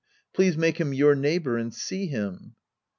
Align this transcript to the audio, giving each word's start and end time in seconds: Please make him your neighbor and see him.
Please 0.33 0.57
make 0.57 0.79
him 0.79 0.95
your 0.95 1.13
neighbor 1.13 1.59
and 1.59 1.71
see 1.71 2.07
him. 2.07 2.55